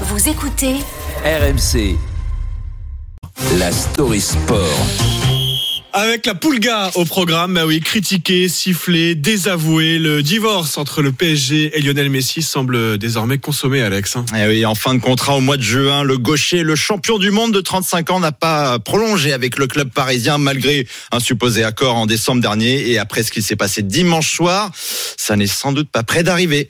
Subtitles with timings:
[0.00, 0.74] Vous écoutez
[1.24, 1.96] RMC.
[3.58, 4.86] La story sport.
[5.92, 11.78] Avec la Poulga au programme, bah oui, critiqué, sifflé, désavoué, le divorce entre le PSG
[11.78, 14.16] et Lionel Messi semble désormais consommé, Alex.
[14.16, 14.24] hein.
[14.36, 17.30] Eh oui, en fin de contrat au mois de juin, le gaucher, le champion du
[17.30, 21.94] monde de 35 ans, n'a pas prolongé avec le club parisien malgré un supposé accord
[21.94, 22.90] en décembre dernier.
[22.90, 26.66] Et après ce qui s'est passé dimanche soir, ça n'est sans doute pas près d'arriver.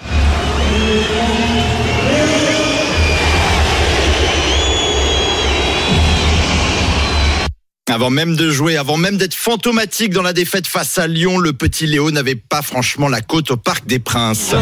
[7.95, 11.53] Avant même de jouer, avant même d'être fantomatique dans la défaite face à Lyon, le
[11.53, 14.53] petit Léo n'avait pas franchement la côte au Parc des Princes.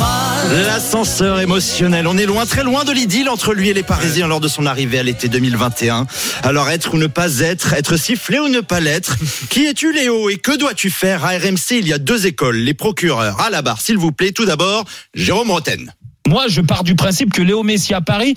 [0.00, 2.08] Ah, L'ascenseur émotionnel.
[2.08, 4.66] On est loin, très loin de l'idylle entre lui et les Parisiens lors de son
[4.66, 6.08] arrivée à l'été 2021.
[6.42, 9.14] Alors être ou ne pas être, être sifflé ou ne pas l'être.
[9.48, 12.74] Qui es-tu Léo et que dois-tu faire À RMC, il y a deux écoles, les
[12.74, 13.40] procureurs.
[13.40, 14.32] À la barre, s'il vous plaît.
[14.32, 15.94] Tout d'abord, Jérôme Roten.
[16.26, 18.34] Moi, je pars du principe que Léo Messi à Paris,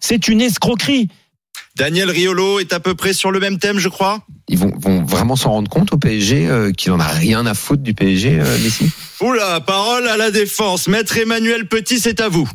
[0.00, 1.10] c'est une escroquerie.
[1.76, 4.20] Daniel Riolo est à peu près sur le même thème, je crois.
[4.48, 7.52] Ils vont, vont vraiment s'en rendre compte au PSG euh, qu'il en a rien à
[7.52, 10.88] foutre du PSG, euh, Messi Oula, parole à la défense.
[10.88, 12.48] Maître Emmanuel Petit, c'est à vous.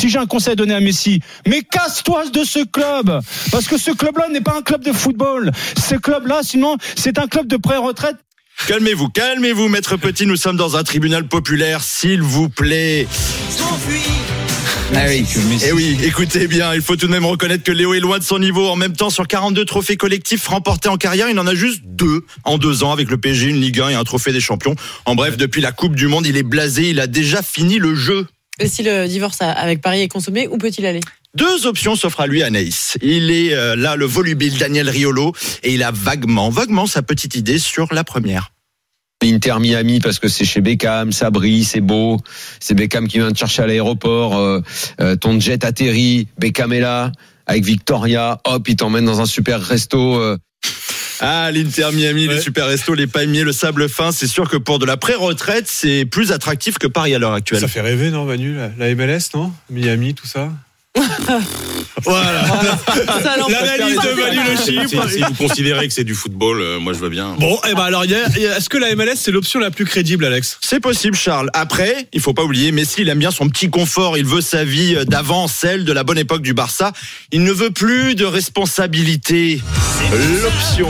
[0.00, 3.20] Si j'ai un conseil à donner à Messi, mais casse-toi de ce club
[3.52, 5.52] Parce que ce club-là n'est pas un club de football.
[5.78, 8.16] Ce club-là, sinon, c'est un club de pré-retraite.
[8.66, 10.26] Calmez-vous, calmez-vous, Maître Petit.
[10.26, 13.06] Nous sommes dans un tribunal populaire, s'il vous plaît.
[14.98, 15.26] Ah oui.
[15.62, 18.24] Eh oui, écoutez bien, il faut tout de même reconnaître que Léo est loin de
[18.24, 18.66] son niveau.
[18.66, 22.24] En même temps, sur 42 trophées collectifs remportés en carrière, il en a juste deux
[22.44, 24.74] en deux ans avec le PSG, une Ligue 1 et un trophée des champions.
[25.04, 27.94] En bref, depuis la Coupe du Monde, il est blasé, il a déjà fini le
[27.94, 28.26] jeu.
[28.58, 31.00] Et si le divorce avec Paris est consommé, où peut-il aller?
[31.34, 32.96] Deux options s'offrent à lui à Nice.
[33.02, 37.36] Il est euh, là le volubile Daniel Riolo et il a vaguement, vaguement sa petite
[37.36, 38.50] idée sur la première.
[39.22, 42.18] L'Inter Miami parce que c'est chez Beckham, ça brille, c'est beau.
[42.60, 44.36] C'est Beckham qui vient te chercher à l'aéroport.
[44.38, 44.60] euh,
[45.00, 47.12] euh, ton jet atterrit, Beckham est là
[47.46, 48.40] avec Victoria.
[48.44, 50.16] Hop, il t'emmène dans un super resto.
[50.16, 50.36] euh.
[51.20, 52.40] Ah, l'Inter Miami, les Ouais.
[52.42, 56.04] super restos, les palmiers, le sable fin, c'est sûr que pour de la pré-retraite, c'est
[56.04, 57.60] plus attractif que Paris à l'heure actuelle.
[57.60, 59.50] Ça fait rêver, non, Manu la, la MLS, non?
[59.70, 60.52] Miami, tout ça?
[62.04, 62.42] Voilà.
[63.38, 65.08] L'empêche L'analyse de Manu le Si, chiffre.
[65.10, 67.34] si vous considérez que c'est du football, euh, moi je veux bien.
[67.38, 69.30] Bon, eh ben alors, il y a- il y a- est-ce que la MLS c'est
[69.32, 70.58] l'option la plus crédible, Alex?
[70.62, 71.48] C'est possible, Charles.
[71.54, 74.18] Après, il faut pas oublier, Messi, il aime bien son petit confort.
[74.18, 76.92] Il veut sa vie d'avant, celle de la bonne époque du Barça.
[77.32, 79.60] Il ne veut plus de responsabilité.
[80.42, 80.88] L'option.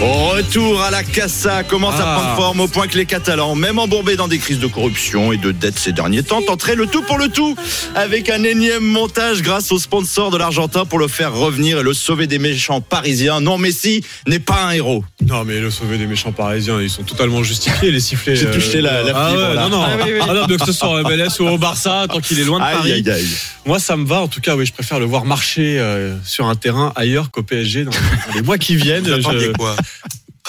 [0.00, 2.14] Retour à la Casa commence à Ah.
[2.20, 5.36] prendre forme au point que les Catalans, même embourbés dans des crises de corruption et
[5.36, 7.56] de dettes ces derniers temps, tenteraient le tout pour le tout
[7.96, 11.92] avec un énième montage grâce au sponsor de l'Argentin pour le faire revenir et le
[11.92, 13.40] sauver des méchants parisiens.
[13.40, 15.04] Non, Messi n'est pas un héros.
[15.26, 18.36] Non, mais le sauver des méchants parisiens, ils sont totalement justifiés, les sifflets.
[18.36, 19.62] J'ai touché la- la ah fibre, ouais, là.
[19.62, 19.82] Non, non.
[19.84, 20.18] Ah oui, oui.
[20.22, 22.58] Ah non, mais que ce soit en MLS ou au Barça, tant qu'il est loin
[22.58, 22.92] de Paris.
[22.92, 23.26] Aïe, aïe, aïe.
[23.66, 24.20] Moi, ça me va.
[24.22, 27.42] En tout cas, oui, je préfère le voir marcher euh, sur un terrain ailleurs qu'au
[27.42, 29.08] PSG dans, dans les mois qui viennent.
[29.10, 29.76] Vous Je- quoi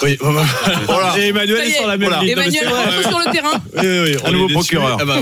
[0.02, 1.18] Oui, Voilà.
[1.18, 1.86] et Emmanuel y est sur est.
[1.88, 2.22] la même Voilà.
[2.24, 2.34] ligne.
[2.34, 2.96] Non, Emmanuel vrai.
[2.96, 3.62] retour sur le terrain.
[3.74, 4.54] Oui, oui, oui, Un on nouveau est déçus.
[4.54, 4.96] procureur.
[4.98, 5.20] Ah bah,